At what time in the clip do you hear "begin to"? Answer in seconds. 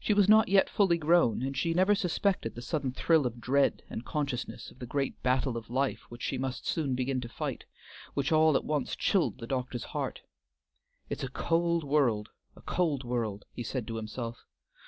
6.96-7.28